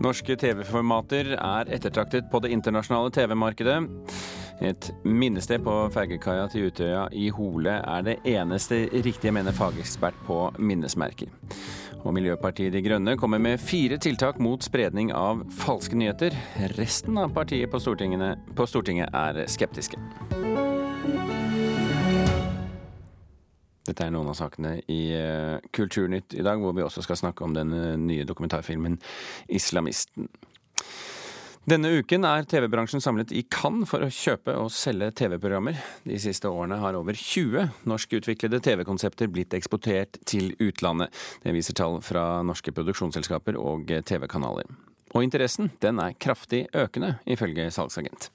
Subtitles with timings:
[0.00, 3.76] Norske TV-formater er ettertraktet på det internasjonale TV-markedet.
[4.64, 10.38] Et minnested på fergekaia til Utøya i Hole er det eneste riktige, mener fagekspert på
[10.56, 11.28] minnesmerker.
[12.00, 16.36] Og Miljøpartiet De Grønne kommer med fire tiltak mot spredning av falske nyheter.
[16.78, 20.00] Resten av partiet på på Stortinget er skeptiske.
[23.90, 27.44] Dette er noen av sakene i uh, Kulturnytt i dag, hvor vi også skal snakke
[27.46, 27.74] om den
[28.06, 29.00] nye dokumentarfilmen
[29.50, 30.30] 'Islamisten'.
[31.68, 35.76] Denne uken er TV-bransjen samlet i Cannes for å kjøpe og selge TV-programmer.
[36.08, 41.12] De siste årene har over 20 norskutviklede TV-konsepter blitt eksportert til utlandet.
[41.44, 44.72] Det viser tall fra norske produksjonsselskaper og TV-kanaler.
[45.12, 48.30] Og interessen den er kraftig økende, ifølge salgsagent.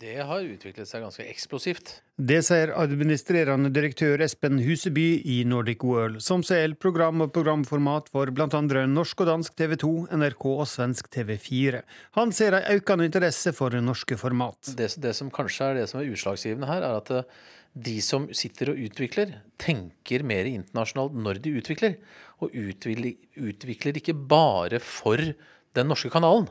[0.00, 1.90] Det har utviklet seg ganske eksplosivt.
[2.16, 8.32] Det sier administrerende direktør Espen Huseby i Nordic World, som selger program og programformat for
[8.32, 8.48] bl.a.
[8.88, 9.90] norsk og dansk TV 2,
[10.22, 11.82] NRK og svensk TV4.
[12.16, 14.72] Han ser en økende interesse for norske format.
[14.78, 17.38] Det, det, som kanskje er det som er utslagsgivende her, er at eh,
[17.90, 22.00] de som sitter og utvikler, tenker mer internasjonalt når de utvikler.
[22.40, 25.20] Og utvikler, utvikler ikke bare for
[25.76, 26.48] den norske kanalen,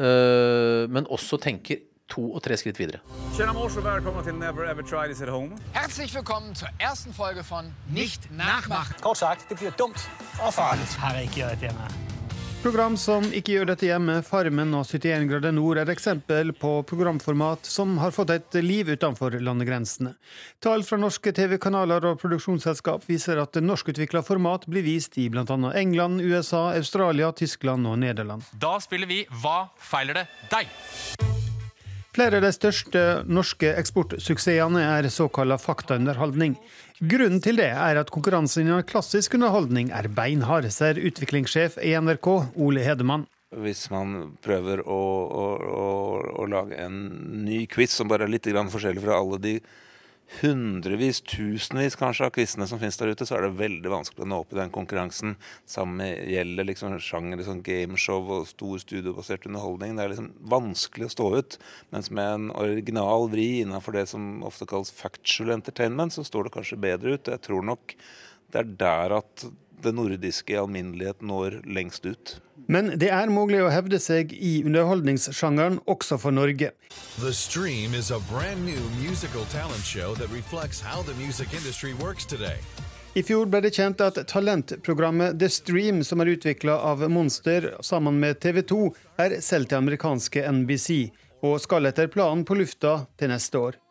[0.00, 3.02] eh, men også tenker to og tre skritt videre.
[3.36, 5.56] Tjena mors og velkommen til Never Ever Try This At Home.
[5.74, 8.96] Herzlich willkommen zur ersten Folge von Nicht Nachmachen.
[9.00, 10.88] Kort sagt, det blir dumt og farlig.
[11.00, 11.92] Her ikke dette hjemme.
[12.62, 17.66] Program som ikke gjør dette hjemme, Farmen og 71 grader nord, er eksempel på programformat
[17.66, 20.12] som har fått et liv utenfor landegrensene.
[20.62, 25.58] Tall fra norske TV-kanaler og produksjonsselskap viser at norskutvikla format blir vist i bl.a.
[25.74, 28.46] England, USA, Australia, Tyskland og Nederland.
[28.54, 31.31] Da spiller vi Hva feiler det deg?
[32.12, 36.58] Flere av de største norske eksportsuksessene er såkalla faktaunderholdning.
[37.00, 42.28] Grunnen til det er at konkurransen innen klassisk underholdning er beinhard, sier utviklingssjef i NRK,
[42.60, 43.24] Ole Hedemann.
[43.64, 45.88] Hvis man prøver å, å, å,
[46.44, 47.00] å lage en
[47.46, 49.54] ny quiz som bare er litt forskjellig fra alle de
[50.40, 54.28] hundrevis, tusenvis kanskje av quizene som finnes der ute, så er det veldig vanskelig å
[54.30, 55.34] nå opp i den konkurransen.
[55.68, 59.96] Samme gjelder liksom sjanger, liksom gameshow og stor studiobasert underholdning.
[59.96, 61.58] Det er liksom vanskelig å stå ut.
[61.94, 66.56] Mens med en original vri innenfor det som ofte kalles factual entertainment, så står det
[66.56, 67.32] kanskje bedre ut.
[67.34, 67.96] Jeg tror nok
[68.52, 69.46] det er der at
[69.82, 72.36] det nordiske i alminnelighet når lengst ut.
[72.70, 76.70] Men det er mulig å hevde seg i underholdningssjangeren også for Norge.
[77.18, 81.92] The Stream is a brand new musical talent show that reflects how the music industry
[81.94, 82.58] works today.
[83.12, 88.22] I fjor ble det kjent at talentprogrammet The Stream, som er utvikla av Monster sammen
[88.22, 88.80] med TV 2,
[89.20, 91.10] er solgt til amerikanske NBC,
[91.44, 93.81] og skal etter planen på lufta til neste år.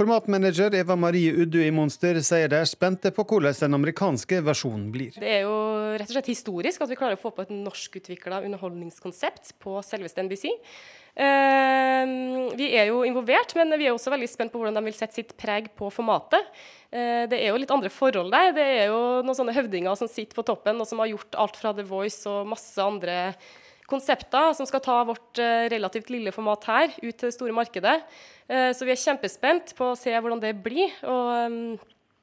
[0.00, 4.86] Formatmanager Eva Marie Uddu i Monster sier de er spente på hvordan den amerikanske versjonen
[4.94, 5.12] blir.
[5.20, 5.58] Det er jo
[6.00, 10.24] rett og slett historisk at vi klarer å få på et norskutvikla underholdningskonsept på selveste
[10.24, 10.54] NBC.
[11.20, 14.96] Uh, vi er jo involvert, men vi er også veldig spent på hvordan de vil
[14.96, 16.48] sette sitt preg på formatet.
[16.88, 18.54] Uh, det er jo litt andre forhold der.
[18.56, 21.60] Det er jo noen sånne høvdinger som sitter på toppen, og som har gjort alt
[21.60, 23.34] fra The Voice og masse andre
[23.90, 27.98] konsepter som skal ta vårt uh, relativt lille format her ut til det store markedet.
[28.50, 30.90] Eh, så vi er kjempespent på å se hvordan det blir.
[31.06, 31.78] Og mm,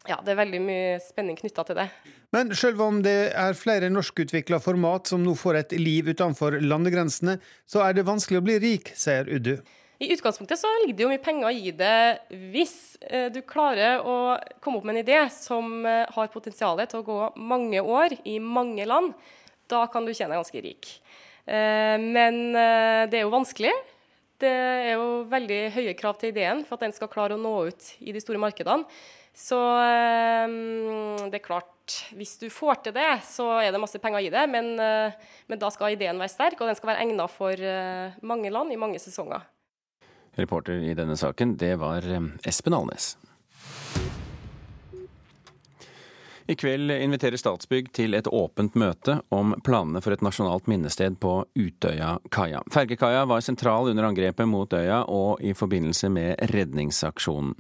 [0.08, 1.88] ja, det er veldig mye spenning knytta til det.
[2.36, 7.38] Men selv om det er flere norskutvikla format som nå får et liv utenfor landegrensene,
[7.68, 9.56] så er det vanskelig å bli rik, sier Uddu.
[9.98, 14.36] I utgangspunktet så ligger det jo mye penger i det hvis eh, du klarer å
[14.62, 18.38] komme opp med en idé som eh, har potensial til å gå mange år i
[18.44, 19.16] mange land.
[19.68, 20.92] Da kan du tjene ganske rik.
[21.48, 23.72] Men det er jo vanskelig.
[24.38, 27.54] Det er jo veldig høye krav til ideen for at den skal klare å nå
[27.70, 28.84] ut i de store markedene.
[29.38, 34.28] Så um, det er klart, hvis du får til det, så er det masse penger
[34.28, 34.44] i det.
[34.52, 37.68] Men, men da skal ideen være sterk, og den skal være egnet for
[38.28, 39.48] mange land i mange sesonger.
[40.38, 42.06] Reporter i denne saken, det var
[42.46, 43.16] Espen Alnes.
[46.50, 51.42] I kveld inviterer Statsbygg til et åpent møte om planene for et nasjonalt minnested på
[51.60, 52.62] Utøya-kaia.
[52.72, 57.52] Fergekaia var sentral under angrepet mot øya og i forbindelse med redningsaksjonen.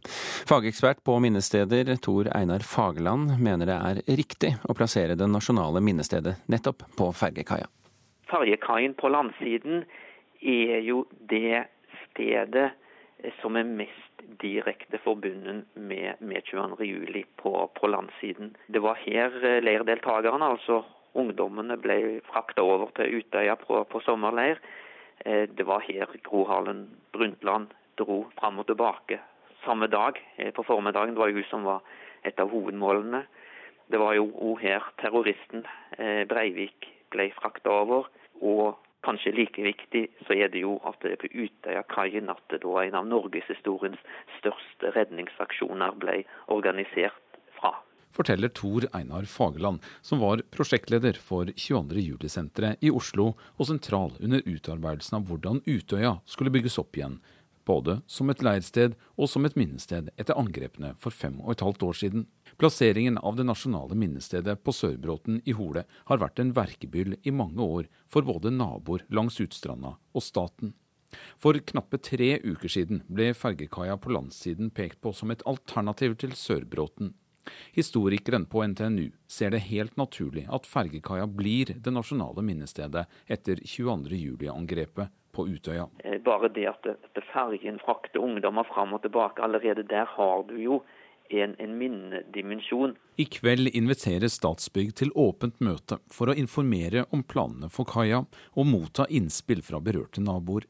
[0.47, 6.37] Fagekspert på minnesteder Tor Einar Fageland mener det er riktig å plassere det nasjonale minnestedet
[6.47, 7.67] nettopp på fergekaia.
[8.31, 9.83] Fergekaien på landsiden
[10.39, 11.65] er jo det
[12.05, 12.69] stedet
[13.41, 14.06] som er mest
[14.41, 17.23] direkte forbundet med, med 22.07.
[17.37, 18.55] På, på landsiden.
[18.67, 20.81] Det var her eh, leirdeltakerne, altså
[21.17, 24.61] ungdommene, ble frakta over til Utøya på, på sommerleir.
[25.25, 29.19] Eh, det var her Gro Harlem Brundtland dro fram og tilbake
[29.65, 31.15] samme dag eh, på formiddagen.
[31.15, 31.81] Det var hun som var
[32.25, 33.23] et av hovedmålene.
[33.87, 35.63] Det var jo her terroristen
[36.27, 38.09] Breivik ble frakta over.
[38.43, 38.75] Og
[39.07, 42.83] kanskje like viktig så er det jo at det er på Utøyakaien at det da
[42.83, 44.01] en av norgeshistoriens
[44.39, 46.21] største redningsaksjoner ble
[46.53, 47.77] organisert fra.
[48.17, 52.01] Forteller Tor Einar Fageland, som var prosjektleder for 22.
[52.01, 57.19] juli-senteret i Oslo og sentral under utarbeidelsen av hvordan Utøya skulle bygges opp igjen,
[57.67, 61.85] både som et leirsted og som et minnested etter angrepene for fem og et halvt
[61.89, 62.27] år siden.
[62.57, 67.61] Plasseringen av det nasjonale minnestedet på Sørbråten i Hole har vært en verkebyll i mange
[67.61, 70.73] år for både naboer langs Utstranda og staten.
[71.37, 76.33] For knappe tre uker siden ble fergekaia på landssiden pekt på som et alternativ til
[76.33, 77.13] Sørbråten.
[77.77, 85.13] Historikeren på NTNU ser det helt naturlig at fergekaia blir det nasjonale minnestedet etter 22.07-angrepet
[85.31, 85.85] på Utøya.
[86.01, 86.89] Eh, bare det at
[87.29, 90.81] fergen frakter ungdommer fram og tilbake, allerede der har du jo
[91.29, 92.95] en, en minnedimensjon.
[93.17, 98.23] I kveld inviterer Statsbygg til åpent møte for å informere om planene for kaia
[98.55, 100.67] og motta innspill fra berørte naboer.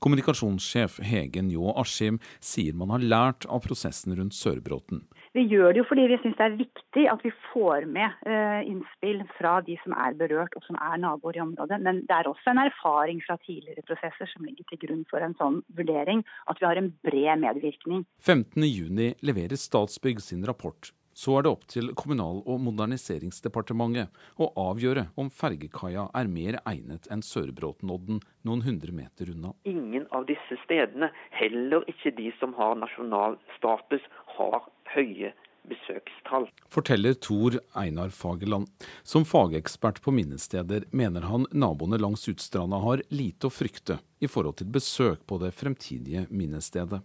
[0.00, 5.04] Kommunikasjonssjef Hegen Ljå Askim sier man har lært av prosessen rundt Sørbråten.
[5.36, 8.60] Vi gjør det jo fordi vi syns det er viktig at vi får med uh,
[8.64, 11.80] innspill fra de som er berørt og som er naboer i området.
[11.84, 15.36] Men det er også en erfaring fra tidligere prosesser som ligger til grunn for en
[15.40, 18.06] sånn vurdering, at vi har en bred medvirkning.
[18.24, 20.92] 15.6 leverer Statsbygg sin rapport.
[21.16, 27.08] Så er det opp til Kommunal- og moderniseringsdepartementet å avgjøre om fergekaia er mer egnet
[27.08, 29.54] enn Sørbråtenodden noen hundre meter unna.
[29.64, 34.04] Ingen av disse stedene, heller ikke de som har nasjonal status,
[34.36, 35.32] har høye
[35.66, 36.50] besøkstall.
[36.68, 38.68] Forteller Tor Einar Fagerland.
[39.02, 44.60] Som fagekspert på minnesteder mener han naboene langs Utstranda har lite å frykte i forhold
[44.60, 47.00] til besøk på det fremtidige minnestedet.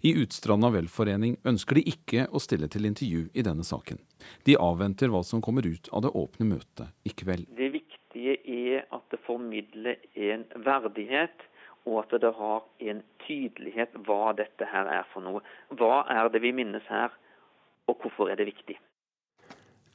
[0.00, 4.00] I Utstranda velforening ønsker de ikke å stille til intervju i denne saken.
[4.48, 7.50] De avventer hva som kommer ut av det åpne møtet i kveld.
[7.58, 11.44] Det viktige er at det formidler en verdighet,
[11.84, 15.44] og at det har en tydelighet hva dette her er for noe.
[15.76, 17.12] Hva er det vi minnes her,
[17.88, 18.78] og hvorfor er det viktig?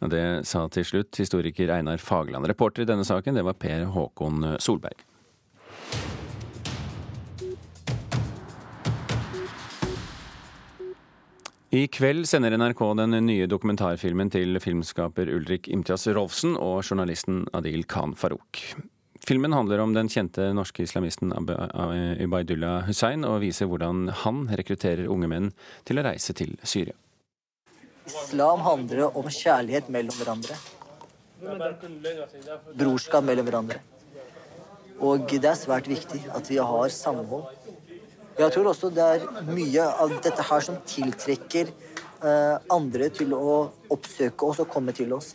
[0.06, 2.46] Det sa til slutt historiker Einar Fagland.
[2.46, 5.02] Reporter i denne saken det var Per Håkon Solberg.
[11.76, 17.84] I kveld sender NRK den nye dokumentarfilmen til filmskaper Ulrik Imtias Rolfsen og journalisten Adil
[17.92, 18.62] Khan Farouk.
[19.28, 25.28] Filmen handler om den kjente norske islamisten Ubaydullah Hussein, og viser hvordan han rekrutterer unge
[25.28, 25.52] menn
[25.84, 26.96] til å reise til Syria.
[28.08, 30.56] Islam handler om kjærlighet mellom hverandre.
[32.80, 33.84] Brorskap mellom hverandre.
[35.04, 37.65] Og det er svært viktig at vi har samhold
[38.44, 43.58] jeg tror også det er mye av dette her som tiltrekker eh, andre til å
[43.96, 45.32] oppsøke oss og komme til oss.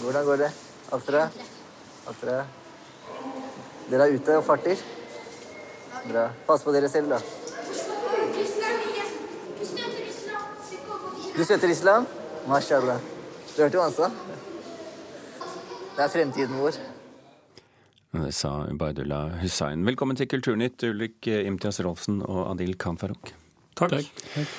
[0.00, 0.50] Hvordan går det?
[0.94, 1.28] Alt dere?
[2.10, 2.44] Alt dere?
[3.90, 4.82] Dere er ute og farter?
[6.06, 6.28] Bra.
[6.46, 7.18] Pass på dere selv, da.
[11.36, 12.06] Du støtter islam?
[12.46, 12.98] Mashallah.
[13.56, 14.10] Du hørte hva han sa?
[15.92, 16.76] Det er fremtiden vår.
[18.12, 19.84] Det sa Ubaydullah Hussain.
[19.84, 23.32] Velkommen til Kulturnytt, Ulrik Imtias Rolfsen og Adil Khan Farouk.
[23.76, 23.98] Takk.
[24.34, 24.54] Takk.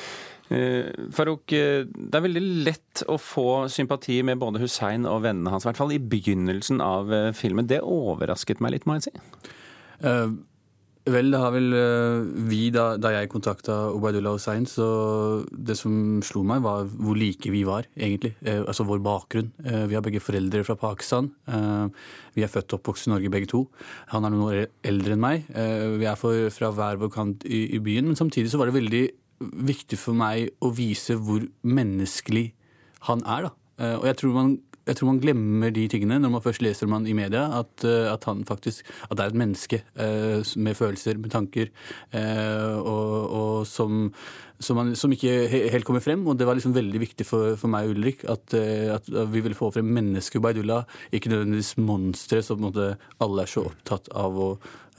[0.53, 5.49] Eh, Farouk, eh, det er veldig lett å få sympati med både Hussein og vennene
[5.53, 7.69] hans, i hvert fall i begynnelsen av eh, filmen.
[7.69, 9.13] Det overrasket meg litt, må jeg si.
[10.03, 10.35] Uh,
[11.03, 14.86] Vel, det har vel eh, vi, da, da jeg kontakta Obaidullah Hussein, så
[15.51, 18.31] det som slo meg, var hvor like vi var, egentlig.
[18.39, 19.50] Eh, altså vår bakgrunn.
[19.67, 21.27] Eh, vi har begge foreldre fra Pakistan.
[21.51, 22.05] Eh,
[22.38, 23.65] vi er født og oppvokst i Norge begge to.
[24.13, 25.43] Han er noen år eldre enn meg.
[25.51, 28.07] Eh, vi er for, fra hver vår kant i, i, byen.
[28.07, 29.03] Men samtidig så var det veldig
[29.74, 32.53] viktig for meg å vise hvor menneskelig
[33.10, 33.57] han er, da.
[33.83, 36.87] Eh, og jeg tror man jeg tror man glemmer de tingene når man først leser
[36.87, 37.45] om han i media.
[37.61, 41.71] At, eh, at han faktisk at det er et menneske eh, med følelser, med tanker,
[42.11, 44.09] eh, og, og som,
[44.59, 46.25] som, man, som, ikke helt kommer frem.
[46.27, 49.43] Og det var liksom veldig viktig for, for meg og Ulrik at, eh, at, vi
[49.45, 50.83] ville få frem mennesket Ubaydullah,
[51.15, 54.49] ikke nødvendigvis monstre som alle er så opptatt av å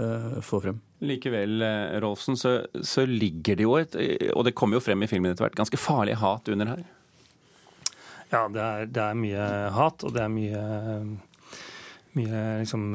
[0.01, 0.81] uh, få frem.
[1.05, 1.61] Likevel,
[2.01, 3.97] Rolfsen, så, så ligger det jo et,
[4.33, 6.85] og det kommer jo frem i filmen etter hvert, ganske farlig hat under her?
[8.35, 10.63] Ja, det er, det er, mye hat, og det er mye,
[12.19, 12.89] mye liksom,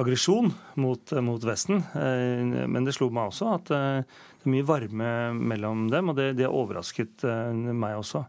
[0.00, 0.48] aggresjon
[0.80, 1.82] mot, mot, Vesten.
[2.00, 4.00] Eh, men det slo meg også at eh,
[4.40, 8.24] det er mye varme mellom dem, og det, det overrasket eh, meg også.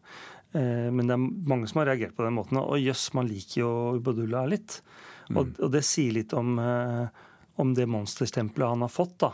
[0.51, 2.57] Men det er mange som har reagert på den måten.
[2.59, 4.81] Og jøss, man liker jo Ubadullah litt.
[5.29, 5.37] Mm.
[5.39, 9.29] Og, og, det sier litt om, om det monsterstempelet han har fått, da.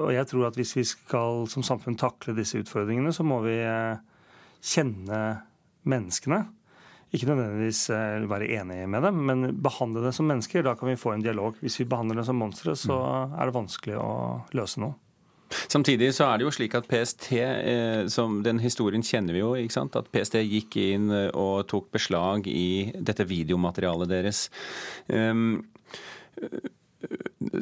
[0.00, 3.58] Og jeg tror at hvis vi skal som samfunn takle disse utfordringene, så må vi
[4.64, 5.20] kjenne
[5.88, 6.42] menneskene.
[7.14, 10.64] Ikke nødvendigvis eh, være enig med dem, men behandle det som mennesker.
[10.66, 11.56] Da kan vi få en dialog.
[11.62, 12.98] Hvis vi behandler det som monstre, så
[13.30, 14.12] er det vanskelig å
[14.56, 14.98] løse noe.
[15.70, 19.52] Samtidig så er det jo slik at PST, eh, som den historien kjenner vi jo,
[19.58, 19.98] ikke sant?
[19.98, 24.48] at PST gikk inn eh, og tok beslag i dette videomaterialet deres.
[25.06, 25.60] Um,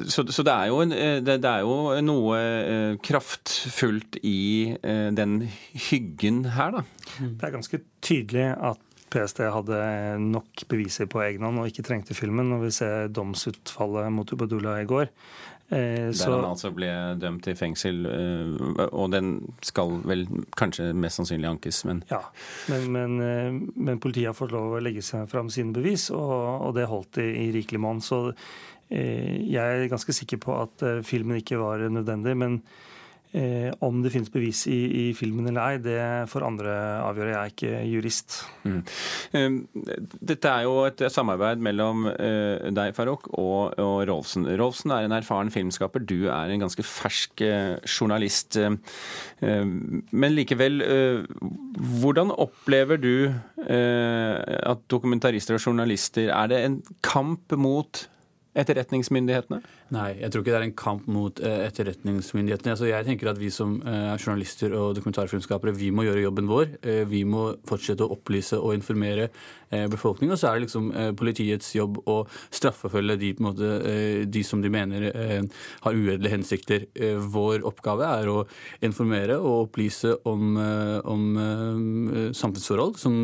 [0.08, 5.40] så, så det, er jo, det, det er jo noe eh, kraftfullt i eh, den
[5.88, 6.84] hyggen her, da.
[7.20, 8.80] Det er ganske tydelig at
[9.12, 9.78] PST hadde
[10.22, 14.80] nok beviser på egen hånd og ikke trengte filmen, når vi ser domsutfallet mot Ubadullah
[14.80, 15.10] i går.
[15.72, 20.26] Eh, Der han altså ble dømt til fengsel, eh, og den skal vel
[20.58, 22.20] kanskje mest sannsynlig ankes, men Ja,
[22.68, 26.34] men, men, eh, men politiet har fått lov å legge seg fram sine bevis, og,
[26.68, 28.04] og det holdt i, i rikelig monn.
[28.04, 28.34] Så
[28.92, 32.34] jeg er ganske sikker på at filmen ikke var nødvendig.
[32.36, 32.58] men
[33.32, 37.30] Eh, om det finnes bevis i, i, filmen eller ei, det får andre avgjøre.
[37.30, 38.34] Jeg er ikke jurist.
[38.68, 39.54] Mm.
[40.20, 44.44] Dette er jo et samarbeid mellom uh, deg, Farouk, og, og, Rolfsen.
[44.60, 46.04] Rolfsen er en erfaren filmskaper.
[46.04, 48.60] Du er en ganske fersk uh, journalist.
[49.42, 50.82] Men likevel,
[52.02, 58.04] hvordan opplever du at dokumentarister og journalister Er det en kamp mot
[58.54, 59.62] etterretningsmyndighetene?
[59.92, 62.72] Nei, jeg tror ikke det er en kamp mot eh, etterretningsmyndighetene.
[62.72, 66.78] Altså, jeg tenker at Vi som er journalister og dokumentarfilmskapere vi må gjøre jobben vår.
[66.80, 69.28] Eh, vi må fortsette å opplyse og informere
[69.72, 70.34] befolkningen.
[70.34, 72.18] Og så er det liksom politiets jobb å
[72.52, 73.70] straffefølge de, måte,
[74.28, 76.84] de som de mener har uedelige hensikter.
[77.32, 78.42] Vår oppgave er å
[78.84, 80.60] informere og opplyse om,
[81.08, 81.24] om
[82.36, 83.16] samfunnsforhold som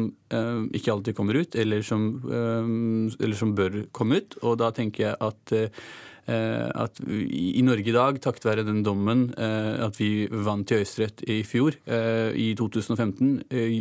[0.72, 4.40] ikke alltid kommer ut, eller som, eller som bør komme ut.
[4.40, 5.84] Og da tenker jeg at Eh,
[6.28, 11.24] at i Norge i dag, takket være den dommen eh, at vi vant til Høyesterett
[11.28, 13.30] i fjor, eh, i 2015,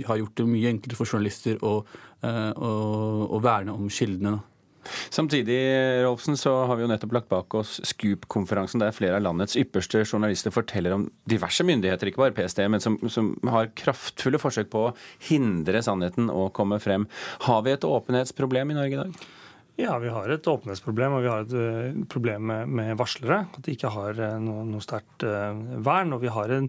[0.07, 2.71] har gjort det mye enklere for journalister å, å,
[3.27, 4.37] å verne om kildene.
[5.09, 5.57] Samtidig
[6.03, 10.03] Rolfsen, så har vi jo nettopp lagt bak oss Scoop-konferansen, der flere av landets ypperste
[10.05, 14.87] journalister forteller om diverse myndigheter, ikke bare PST, men som, som, har kraftfulle forsøk på
[14.87, 14.93] å
[15.29, 17.07] hindre sannheten å komme frem.
[17.47, 19.27] Har vi et åpenhetsproblem i Norge i dag?
[19.77, 23.43] Ja, vi har et åpenhetsproblem, og vi har et uh, problem med, varslere.
[23.53, 25.53] At de ikke har uh, noe, noe sterkt uh,
[25.85, 26.15] vern.
[26.17, 26.65] Og vi har en,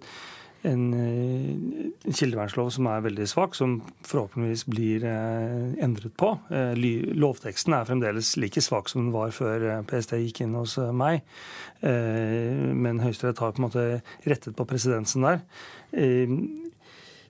[0.68, 6.34] en, en, kildevernslov som er veldig svak, som forhåpentligvis blir endret på.
[7.24, 11.22] lovteksten er fremdeles like svak som den var før PST gikk inn hos meg.
[11.80, 13.86] men Høyesterett har på en måte
[14.26, 15.40] rettet på presedensen der.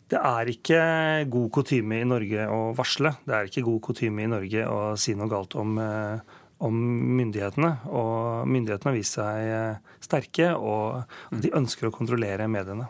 [0.08, 0.82] Det er ikke
[1.28, 3.12] god kutyme i Norge å varsle.
[3.26, 6.20] Det er ikke god kutyme i Norge å si noe galt om, eh,
[6.64, 6.78] om
[7.18, 7.72] myndighetene.
[7.92, 11.04] Og myndighetene har vist seg eh, sterke, og
[11.42, 12.88] de ønsker å kontrollere mediene.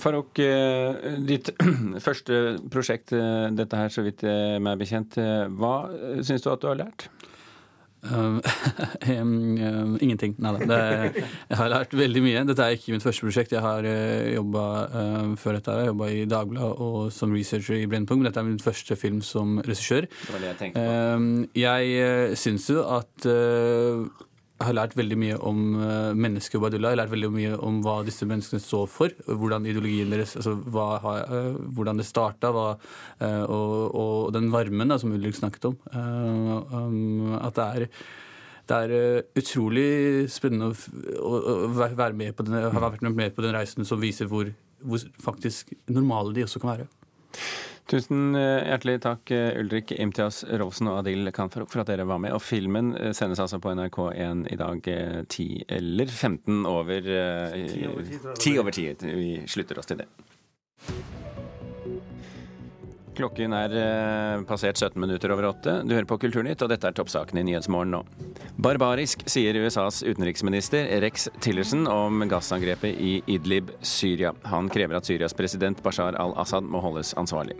[0.00, 1.52] Farouk, eh, ditt
[2.06, 2.40] første
[2.72, 5.20] prosjekt, dette her så vidt meg bekjent.
[5.52, 5.74] Hva
[6.24, 7.10] syns du at du har lært?
[9.12, 10.34] Um, ingenting.
[10.42, 10.78] Nei da.
[11.12, 12.42] Jeg har lært veldig mye.
[12.48, 13.54] Dette er ikke mitt første prosjekt.
[13.54, 15.76] Jeg har uh, jobba uh, før dette.
[15.78, 19.58] Jeg jobba i Dagbladet og som researcher i Brennpunkt, dette er min første film som
[19.66, 20.06] regissør.
[20.10, 20.92] Det var det jeg tenkte på.
[20.92, 23.30] Uh, jeg syns jo at
[24.66, 26.92] har lært veldig mye om uh, mennesket Ubaydullah.
[26.92, 29.14] Jeg har lært veldig mye om hva disse menneskene står for.
[29.26, 30.86] Hvordan ideologien deres, altså hva,
[31.28, 35.78] uh, hvordan det starta, uh, og, og, den varmen da, som Ulrik snakket om.
[37.38, 37.86] At det er,
[38.70, 39.88] det er utrolig
[40.32, 40.72] spennende
[41.18, 44.50] å, være med på den, ha vært med på den reisen som viser hvor,
[44.82, 46.88] hvor faktisk normale de også kan være.
[47.90, 52.20] Tusen eh, hjertelig takk, eh, Ulrik Imtias Rolfsen og Adil Kanfarok, for at dere var
[52.22, 52.32] med.
[52.36, 54.88] Og filmen eh, sendes altså på NRK1 i dag
[55.28, 55.48] 10
[55.78, 57.10] eller 15 over
[58.38, 58.94] 10 over 10.
[59.02, 60.08] Vi slutter oss til det.
[63.12, 65.74] Klokken er eh, passert 17 minutter over åtte.
[65.84, 68.00] Du hører på Kulturnytt, og dette er toppsaken i Nyhetsmorgen nå.
[68.62, 74.32] Barbarisk, sier USAs utenriksminister Rex Tillerson om gassangrepet i Idlib, Syria.
[74.48, 77.58] Han krever at Syrias president Bashar al-Assad må holdes ansvarlig.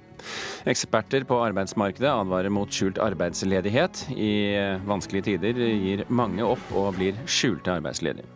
[0.73, 4.07] Eksperter på arbeidsmarkedet advarer mot skjult arbeidsledighet.
[4.17, 8.31] I eh, vanskelige tider gir mange opp og blir skjulte arbeidsledige.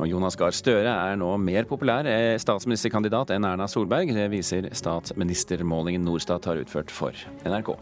[0.00, 2.08] Og Jonas Gahr Støre er nå mer populær
[2.40, 4.14] statsministerkandidat enn Erna Solberg.
[4.16, 7.76] Det viser statsministermålingen Norstat har utført for NRK.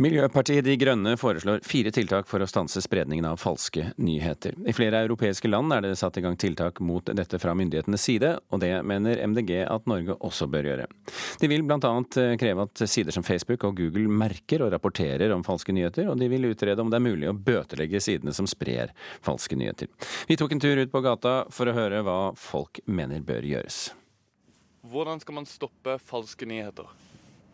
[0.00, 4.54] Miljøpartiet De Grønne foreslår fire tiltak for å stanse spredningen av falske nyheter.
[4.64, 8.30] I flere europeiske land er det satt i gang tiltak mot dette fra myndighetenes side,
[8.48, 10.86] og det mener MDG at Norge også bør gjøre.
[11.42, 11.90] De vil bl.a.
[12.40, 16.30] kreve at sider som Facebook og Google merker og rapporterer om falske nyheter, og de
[16.32, 19.92] vil utrede om det er mulig å bøtelegge sidene som sprer falske nyheter.
[20.32, 23.90] Vi tok en tur ut på gata for å høre hva folk mener bør gjøres.
[24.88, 26.88] Hvordan skal man stoppe falske nyheter?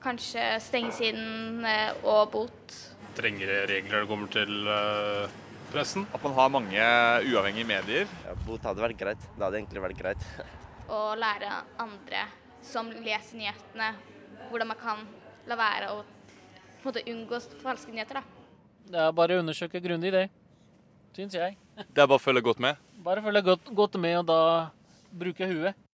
[0.06, 2.74] Kanskje stengesiden eh, og bot.
[3.16, 5.32] Strengere regler når det kommer til uh,
[5.72, 6.04] pressen?
[6.14, 6.84] At man har mange
[7.26, 8.10] uavhengige medier?
[8.22, 9.24] Ja, bot hadde vært greit.
[9.34, 10.26] Det hadde egentlig vært greit.
[10.94, 11.50] Å lære
[11.82, 12.22] andre
[12.62, 13.88] som leser nyhetene,
[14.52, 15.02] hvordan man kan
[15.50, 15.98] la være å
[16.84, 18.20] måte, unngå falske nyheter.
[18.20, 18.46] Da.
[18.92, 20.28] Det er bare å undersøke grundig, det.
[21.18, 21.58] Syns jeg.
[21.82, 22.78] Det er bare å følge godt med?
[23.02, 24.40] Bare følge godt, godt med, og da
[25.10, 25.85] bruke huet.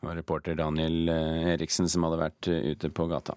[0.00, 3.36] Det var reporter Daniel eh, Eriksen som hadde vært eh, ute på gata.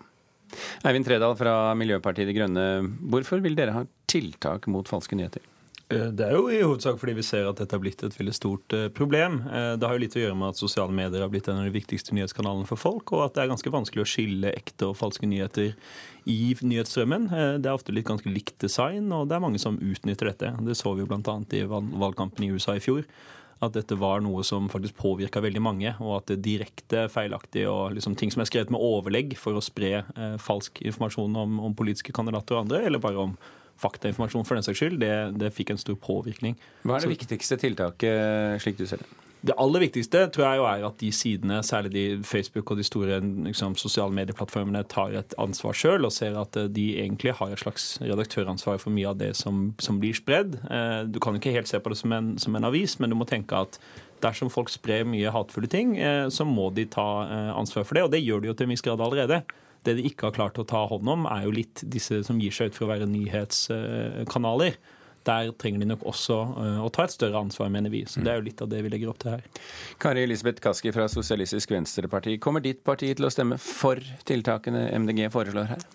[0.84, 2.66] Eivind Tredal fra Miljøpartiet De Grønne,
[3.12, 5.46] hvorfor vil dere ha tiltak mot falske nyheter?
[5.88, 8.36] Eh, det er jo i hovedsak fordi vi ser at dette har blitt et veldig
[8.36, 9.40] stort problem.
[9.48, 11.76] Det har jo litt å gjøre med at sosiale medier har blitt en av de
[11.80, 15.32] viktigste nyhetskanalene for folk, og at det er ganske vanskelig å skille ekte og falske
[15.32, 15.72] nyheter
[16.28, 17.32] i nyhetsstrømmen.
[17.64, 20.54] Det er ofte litt ganske likt design, og det er mange som utnytter dette.
[20.68, 21.42] Det så vi jo bl.a.
[21.56, 23.08] i valgkampen i USA i fjor
[23.60, 27.96] at dette var noe som faktisk påvirka veldig mange, og at det direkte feilaktig og
[27.98, 31.76] liksom ting som er skrevet med overlegg for å spre eh, falsk informasjon om, om,
[31.76, 33.36] politiske kandidater og andre, eller bare om
[33.80, 36.56] faktainformasjon for den saks skyld, det, det fikk en stor påvirkning.
[36.84, 39.12] Hva er det Så, viktigste tiltaket, slik du ser det?
[39.40, 42.84] Det aller viktigste tror jeg jo er at de sidene, særlig de Facebook og de
[42.84, 47.54] store liksom, sosiale medieplattformene, tar et ansvar sjøl og ser at eh, de egentlig har
[47.54, 50.60] et slags redaktøransvar for mye av det som, som blir spredd.
[50.68, 53.16] Eh, du kan ikke helt se på det som en, som en, avis, men du
[53.16, 53.80] må tenke at
[54.20, 57.08] dersom folk sprer mye hatefulle ting, eh, så må de ta
[57.56, 59.40] ansvar for det, og det gjør de jo til en viss grad allerede.
[59.88, 62.52] Det de ikke har klart å ta hånd om, er jo litt disse som gir
[62.52, 64.76] seg ut for å være nyhetskanaler
[65.28, 68.04] der trenger de nok også uh, å ta et større ansvar, mener vi.
[68.10, 69.46] Så det er jo litt av det vi legger opp til her.
[70.02, 72.38] Kari Elisabeth Kaski fra Sosialistisk Venstreparti.
[72.44, 75.88] Kommer ditt parti til å stemme for tiltakene MDG foreslår her?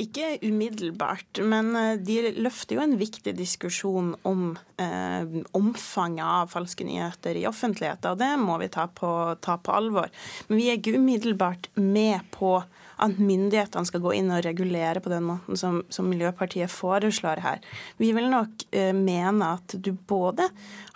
[0.00, 6.86] Ikke umiddelbart, men eh, de løfter jo en viktig diskusjon om eh, omfanget av falske
[6.86, 9.10] nyheter i offentligheten, og det må vi ta på,
[9.42, 10.12] ta på alvor.
[10.48, 12.60] Men vi er ikke umiddelbart med på
[13.00, 17.64] at myndighetene skal gå inn og regulere på den måten som, som Miljøpartiet foreslår her.
[18.00, 20.50] Vi vil nok eh, mene at du både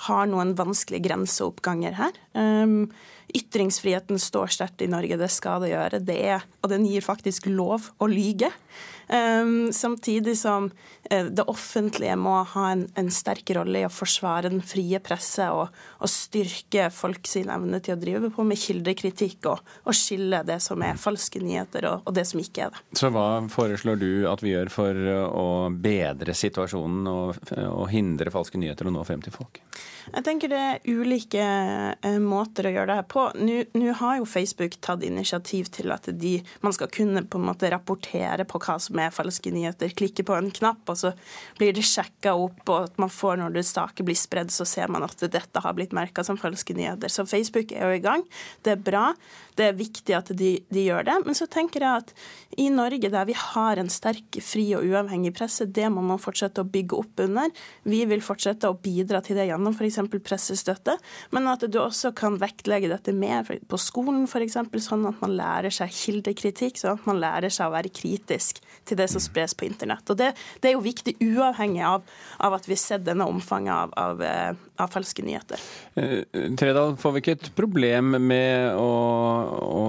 [0.09, 2.23] har noen vanskelige grenseoppganger her.
[2.37, 2.93] Um,
[3.35, 6.03] Ytringsfriheten står sterkt i Norge, det skal det gjøre.
[6.07, 8.53] Det er, og den gir faktisk lov å lyge.
[9.09, 10.71] Um, samtidig som
[11.11, 15.45] uh, det offentlige må ha en, en, sterk rolle i å forsvare den frie presse
[15.53, 20.40] og, og styrke folk sin evne til å drive på med kildekritikk og, og skille
[20.49, 22.85] det som er falske nyheter og, og, det som ikke er det.
[22.97, 28.61] Så hva foreslår du at vi gjør for å bedre situasjonen og, og hindre falske
[28.61, 29.61] nyheter og nå frem til folk?
[30.12, 33.27] Jeg tenker det er ulike uh, måter å gjøre det her på.
[33.77, 37.71] Nå har jo Facebook tatt initiativ til at de, man skal kunne på en måte
[37.73, 39.93] rapportere på hva som med falske nyheter.
[39.97, 41.13] Klikker på en knapp, og så
[41.59, 44.93] blir det sjekka opp, og at man får når det staket blir spredd, så ser
[44.93, 47.13] man at dette har blitt merka som falske nyheter.
[47.13, 48.25] Så Facebook er jo i gang.
[48.65, 49.07] Det er bra.
[49.55, 51.17] Det er viktig at de, de, gjør det.
[51.27, 52.13] Men så tenker jeg at
[52.59, 56.63] i Norge, der vi har en sterk, fri og uavhengig presse, det må man fortsette
[56.63, 57.53] å bygge opp under.
[57.87, 60.01] Vi vil fortsette å bidra til det gjennom f.eks.
[60.27, 60.97] pressestøtte,
[61.35, 65.75] men at du også kan vektlegge dette mer på skolen f.eks., sånn at man lærer
[65.75, 69.66] seg kildekritikk, sånn at man lærer seg å være kritisk til det som spres på
[69.68, 70.09] internett.
[70.11, 72.05] Og Det, det er jo viktig uavhengig av,
[72.38, 75.62] av, at vi har sett denne omfanget av, av, eh, av falske nyheter.
[76.01, 76.20] Eh,
[76.59, 78.92] Tredal, får vi ikke et problem med å,
[79.55, 79.83] å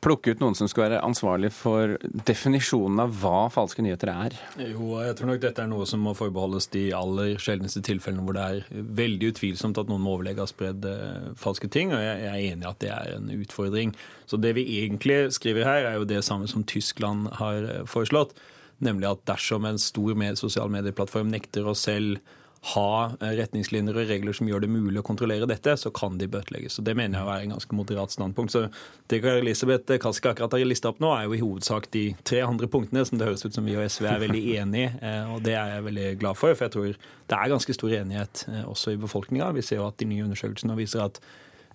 [0.00, 4.36] plukke ut noen som skal være ansvarlig for definisjonen av hva falske nyheter er?
[4.70, 8.36] Jo, jeg tror nok dette er noe som må forbeholdes de aller sjeldneste tilfellene hvor
[8.36, 12.24] det er veldig utvilsomt at noen med overlegg har spredd eh, falske ting, og jeg,
[12.30, 13.94] er enig i at det er en utfordring.
[14.30, 18.34] Så det vi egentlig skriver her, er jo det samme som Tyskland har eh, foreslått,
[18.80, 22.20] nemlig at dersom en stor med sosial medieplattform nekter å selv
[22.60, 26.28] ha eh, retningslinjer og regler som gjør det mulig å kontrollere dette, så kan de
[26.30, 26.76] bøtelegges.
[26.78, 28.52] Og Det mener jeg er en ganske moderat standpunkt.
[28.52, 28.68] Så
[29.08, 32.68] Det Elisabeth Kaski akkurat har lista opp nå, er jo i hovedsak de tre andre
[32.68, 34.90] punktene som det høres ut som vi og SV er veldig enig i.
[35.00, 36.90] Eh, og det er jeg veldig glad for, for jeg tror
[37.30, 39.52] det er ganske stor enighet eh, også i befolkninga.
[39.56, 41.22] Vi ser jo at de nye undersøkelsene viser at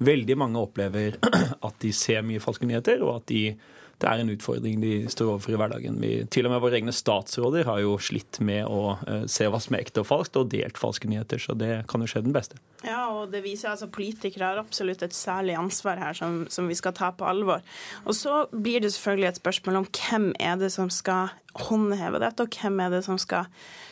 [0.06, 1.18] veldig mange opplever
[1.68, 3.56] at de ser mye falske nyheter, og at de
[4.02, 6.00] det er en utfordring de står overfor i hverdagen.
[6.04, 9.62] Vi, til og med våre egne statsråder har jo slitt med å uh, se hva
[9.64, 11.42] som er ekte og falskt, og delt falske nyheter.
[11.42, 12.60] Så det kan jo skje den beste.
[12.84, 16.78] Ja, og det viser altså Politikere har absolutt et særlig ansvar her som, som vi
[16.78, 17.64] skal ta på alvor.
[18.04, 22.44] Og så blir det selvfølgelig et spørsmål om hvem er det som skal håndheve dette,
[22.44, 23.48] og hvem er det som skal,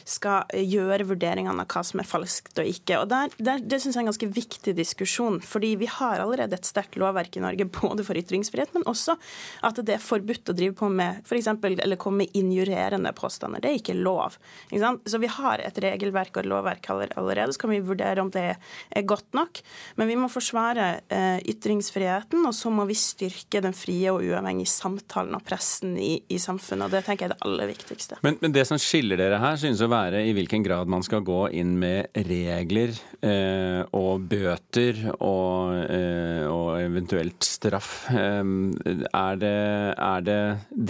[0.07, 2.99] skal gjøre vurderingene av hva som er falskt og ikke.
[3.01, 6.57] Og der, der, Det synes jeg er en ganske viktig diskusjon, fordi vi har allerede
[6.57, 9.15] et sterkt lovverk i Norge både for ytringsfrihet, men også
[9.63, 13.63] at det er forbudt å drive på med for eksempel, eller komme med injurerende påstander.
[13.63, 14.37] Det er ikke lov.
[14.71, 18.31] Ikke så vi har et regelverk og et lovverk allerede, så kan vi vurdere om
[18.33, 19.61] det er godt nok.
[19.99, 24.71] Men vi må forsvare eh, ytringsfriheten, og så må vi styrke den frie og uavhengige
[24.71, 26.87] samtalen og pressen i, i samfunnet.
[26.87, 28.17] og Det tenker jeg det aller viktigste.
[28.25, 31.23] Men, men, det som skiller dere her, synes å være i hvilken grad man skal
[31.25, 37.93] gå inn med regler eh, og bøter og, eh, og eventuelt straff.
[38.13, 39.57] Eh, er, det,
[39.93, 40.39] er, det,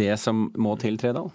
[0.04, 1.32] det som må til, Tredal?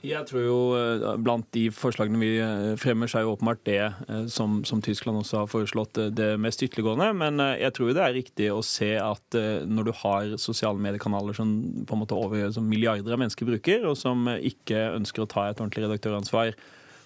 [0.00, 3.80] Jeg tror jo eh, Blant de forslagene vi eh, fremmer, så er jo åpenbart det
[3.84, 7.10] eh, som, som Tyskland også har foreslått, det mest ytterliggående.
[7.20, 9.36] Men jeg tror det er riktig å se at
[9.68, 11.52] når du har sosiale mediekanaler som
[11.84, 15.48] på en måte over som milliarder av mennesker bruker, og som ikke ønsker å ta
[15.50, 16.54] et ordentlig redaktøransvar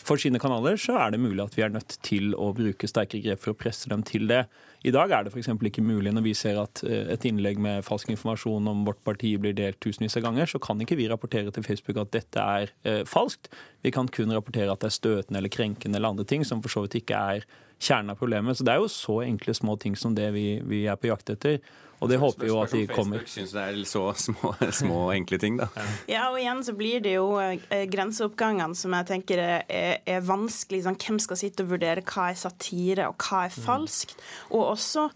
[0.05, 3.25] for sine kanaler, så er det mulig at vi er nødt til å bruke sterkere
[3.25, 4.45] grep for å presse dem til det.
[4.85, 5.49] I dag er det f.eks.
[5.49, 9.31] ikke mulig når vi ser at eh, et innlegg med falsk informasjon om vårt parti
[9.40, 12.73] blir delt tusenvis av ganger, så kan ikke vi rapportere til Facebook at dette er
[12.85, 13.49] eh, falskt.
[13.85, 16.73] Vi kan kun rapportere at det er støtende eller krenkende eller andre ting, som for
[16.73, 17.49] så vidt ikke er
[17.81, 18.59] kjernen av problemet.
[18.59, 21.33] Så det er jo så enkle små ting som det vi, vi er på jakt
[21.33, 21.62] etter.
[22.05, 23.23] Og det håper vi jo at de kommer.
[23.23, 25.70] Facebook syns det er så små, små, enkle ting, da.
[26.14, 29.64] Ja, og igjen så blir det jo eh, grenseoppgangene som jeg tenker er,
[30.05, 30.83] er vanskelig.
[30.85, 34.18] Sånn, hvem skal sitte og vurdere hva er satire og hva er falskt?
[34.51, 35.09] Og også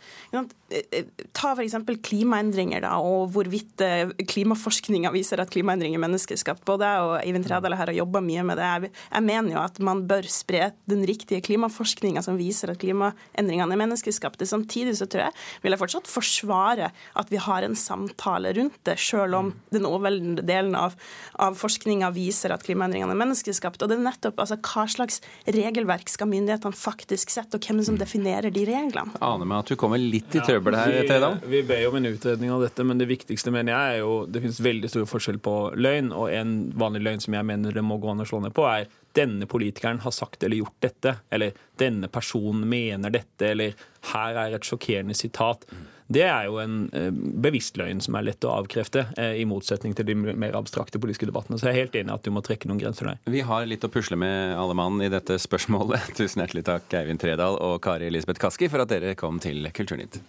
[0.68, 1.76] Eh, eh, ta f.eks.
[2.04, 6.66] klimaendringer da, og hvorvidt eh, klimaforskninga viser at klimaendringer er menneskeskapt.
[6.68, 8.90] Både jeg og Eivind Tredal her har jobba mye med det.
[9.08, 13.80] Jeg mener jo at man bør spre den riktige klimaforskninga som viser at klimaendringene er
[13.80, 14.48] menneskeskapte.
[14.48, 18.98] Samtidig så tror jeg vil jeg fortsatt forsvare at vi har en samtale rundt det,
[19.00, 20.98] sjøl om den overveldende delen av,
[21.40, 23.80] av forskninga viser at klimaendringene er menneskeskapt.
[23.80, 27.96] Og det er nettopp altså, hva slags regelverk skal myndighetene faktisk sette, og hvem som
[27.96, 29.16] definerer de reglene.
[29.24, 31.38] Aner meg at du kommer litt i trøbbel her, Tredal?
[31.42, 34.14] Vi, vi ber om en utredning av dette, men det viktigste mener jeg er jo
[34.28, 37.84] Det finnes veldig stor forskjell på løgn, og en vanlig løgn som jeg mener det
[37.84, 41.14] må gå an å slå ned på, er denne politikeren har sagt eller gjort dette,
[41.34, 43.78] eller denne personen mener dette, eller
[44.12, 45.64] her er et sjokkerende sitat.
[46.08, 49.92] Det er jo en eh, bevisst løgn som er lett å avkrefte, eh, i motsetning
[49.96, 51.60] til de mer abstrakte politiske debattene.
[51.60, 53.20] Så jeg er helt enig i at du må trekke noen grenser der.
[53.28, 56.08] Vi har litt å pusle med alle mann i dette spørsmålet.
[56.18, 60.22] Tusen hjertelig takk, Eivind Tredal og Kari Elisabeth Kaski, for at dere kom til Kulturnytt.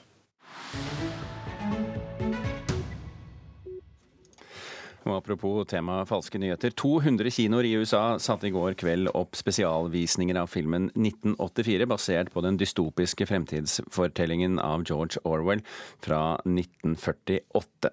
[5.10, 6.70] Og apropos tema falske nyheter.
[6.78, 12.44] 200 kinoer i USA satte i går kveld opp spesialvisninger av filmen 1984, basert på
[12.46, 15.64] den dystopiske fremtidsfortellingen av George Orwell
[16.06, 17.90] fra 1948.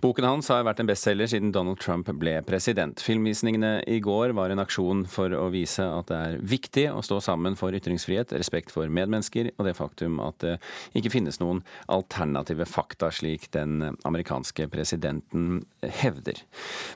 [0.00, 3.02] Boken hans har vært en bestselger siden Donald Trump ble president.
[3.04, 7.20] Filmvisningene i går var en aksjon for å vise at det er viktig å stå
[7.28, 10.56] sammen for ytringsfrihet, respekt for medmennesker og det faktum at det
[10.96, 11.60] ikke finnes noen
[11.92, 15.66] alternative fakta, slik den amerikanske presidenten
[16.00, 16.40] hevder.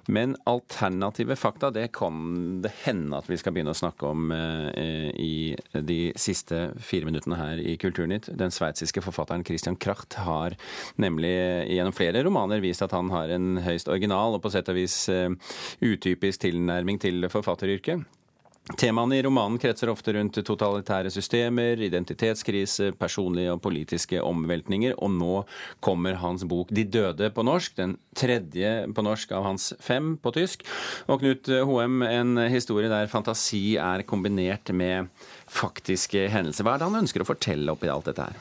[0.07, 5.09] Men alternative fakta, det kan det hende at vi skal begynne å snakke om eh,
[5.15, 8.31] i de siste fire minuttene her i Kulturnytt.
[8.39, 10.57] Den sveitsiske forfatteren Christian Kracht har
[11.01, 11.35] nemlig
[11.73, 15.01] gjennom flere romaner vist at han har en høyst original og på sett og vis
[15.13, 15.31] eh,
[15.85, 18.07] utypisk tilnærming til forfatteryrket.
[18.77, 25.37] Temaene i romanen kretser ofte rundt totalitære systemer, identitetskrise, personlige og politiske omveltninger, og nå
[25.81, 30.35] kommer hans bok 'De døde' på norsk, den tredje på norsk av hans fem på
[30.37, 30.67] tysk.
[31.09, 35.09] Og Knut Hoem, en historie der fantasi er kombinert med
[35.49, 36.65] faktiske hendelser.
[36.65, 38.37] Hva er det han ønsker å fortelle oppi alt dette her?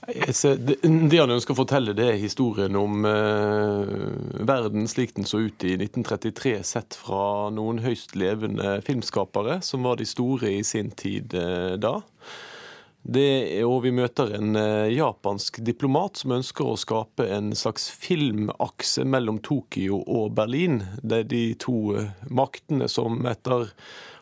[0.00, 3.90] Det han ønsker å fortelle, det er historien om eh,
[4.48, 10.00] verden slik den så ut i 1933, sett fra noen høyst levende filmskapere, som var
[10.00, 11.98] de store i sin tid eh, da.
[13.02, 19.06] Det, og vi møter en eh, japansk diplomat som ønsker å skape en slags filmakse
[19.08, 20.82] mellom Tokyo og Berlin.
[21.00, 23.70] Det er de to eh, maktene som etter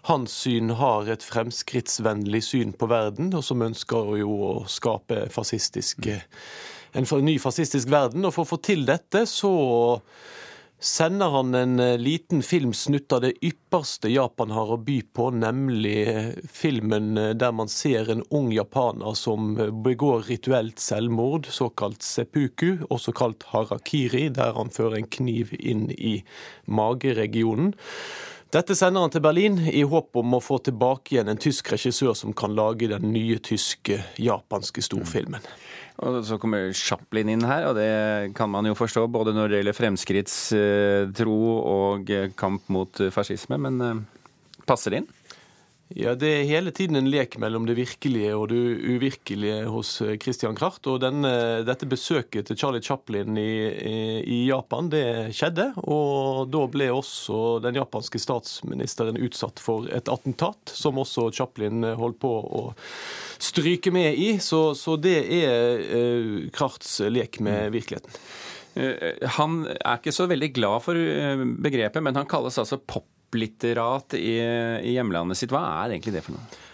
[0.08, 6.08] hans syn har et fremskrittsvennlig syn på verden, og som ønsker jo å skape fascistisk,
[6.96, 8.24] en ny fascistisk verden.
[8.24, 9.52] Og for å få til dette, så
[10.78, 15.96] sender han en eh, liten filmsnutt av det ypperste Japan har å by på, nemlig
[16.06, 22.78] eh, filmen eh, der man ser en ung japaner som begår rituelt selvmord, såkalt seppuku,
[22.94, 26.20] også kalt harakiri, der han fører en kniv inn i
[26.70, 27.74] mageregionen.
[28.48, 32.14] Dette sender han til Berlin i håp om å få tilbake igjen en tysk regissør
[32.16, 35.44] som kan lage den nye tyske japanske storfilmen.
[36.00, 39.60] Og så kommer Chaplin inn her, og det kan man jo forstå både når det
[39.60, 44.00] gjelder fremskrittstro og kamp mot fascisme, men eh,
[44.64, 45.12] passer det inn?
[45.96, 50.18] Ja, Det er hele tiden en lek mellom det virkelige og det uvirkelige hos eh,
[50.20, 50.84] Christian Kracht.
[50.84, 53.48] Og denne, dette besøket til Charlie Chaplin i,
[54.20, 55.70] i, Japan, det skjedde.
[55.88, 62.20] Og da ble også den japanske statsministeren utsatt for et attentat, som også Chaplin holdt
[62.20, 62.64] på å
[63.40, 64.34] stryke med i.
[64.44, 68.12] Så, så det er eh, Krafts lek med virkeligheten.
[68.76, 71.00] Eh, han er ikke så veldig glad for
[71.64, 74.38] begrepet, men han kalles altså pop topplitterat i,
[74.82, 75.52] i hjemlandet sitt.
[75.52, 76.64] Hva er egentlig det for noe?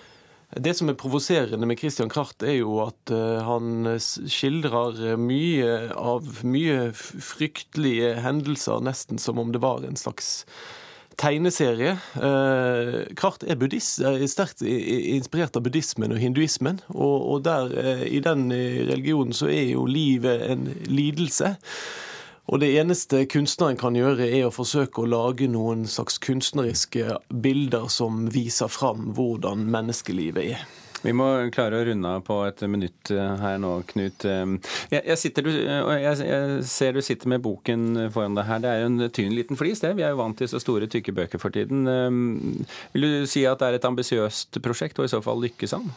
[0.55, 6.45] Det som er provoserende med Christian Kracht, er jo at uh, han skildrer mye av
[6.47, 10.47] mye fryktelige hendelser, nesten som om det var en slags
[11.19, 11.97] tegneserie.
[12.15, 16.79] Uh, Kracht er, buddhist, er sterkt inspirert av buddhismen og hinduismen.
[16.95, 21.57] Og, og der, uh, i den religionen så er jo livet en lidelse.
[22.53, 27.89] Og det eneste kunstneren kan gjøre, er å forsøke å lage noen slags kunstneriske bilder
[27.93, 30.67] som viser fram hvordan menneskelivet er.
[31.05, 34.25] Vi må klare å runde av på et minutt eh, her nå, Knut.
[34.25, 34.53] Eh,
[34.95, 38.63] jeg, sitter, jeg, jeg, ser du sitter med boken foran deg her.
[38.65, 39.93] Det er jo en tynn liten flis, det.
[39.99, 41.85] Vi er jo vant til så store, tykke bøker for tiden.
[41.89, 45.77] Eh, vil du si at det er et ambisiøst prosjekt, og i så fall lykkes
[45.77, 45.93] han?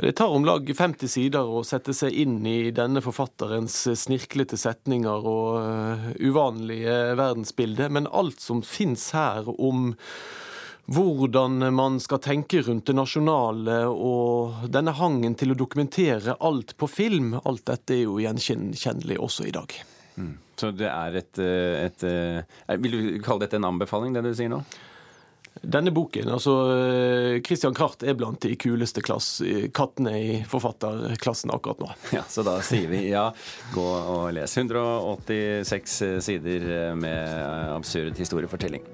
[0.00, 5.26] Det tar om lag 50 sider å sette seg inn i denne forfatterens snirklete setninger
[5.28, 9.90] og uh, uvanlige verdensbilde, men alt som fins her om
[10.90, 16.88] hvordan man skal tenke rundt det nasjonale og denne hangen til å dokumentere alt på
[16.88, 19.76] film, alt dette er jo gjenkjennelig også i dag.
[20.16, 20.32] Mm.
[20.56, 24.24] Så det er et, eh, et, et eh, Vil du kalle dette en anbefaling, det
[24.24, 24.64] du sier nå?
[25.60, 29.42] Denne boken, altså eh, Christian Kracht er blant de kuleste klass,
[29.76, 31.90] kattene i forfatterklassen akkurat nå.
[32.16, 33.26] Ja, Så da sier vi ja,
[33.74, 34.56] gå og les.
[34.56, 38.88] 186 sider eh, med absurd historiefortelling.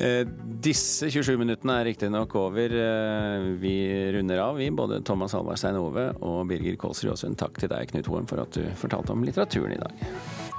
[0.00, 0.22] Eh,
[0.60, 2.76] disse 27 minuttene er riktignok over.
[3.60, 3.74] Vi
[4.12, 4.68] runder av, vi.
[4.68, 7.40] Både Thomas Halvard Stein Ove og Birger Kålsrud Aasund.
[7.40, 10.49] Takk til deg, Knut Hoem, for at du fortalte om litteraturen i dag.